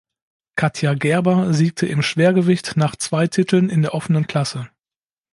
Katja 0.55 0.95
Gerber 0.95 1.53
siegte 1.53 1.85
im 1.85 2.01
Schwergewicht 2.01 2.75
nach 2.75 2.95
zwei 2.95 3.27
Titeln 3.27 3.69
in 3.69 3.83
der 3.83 3.93
offenen 3.93 4.25
Klasse. 4.25 4.67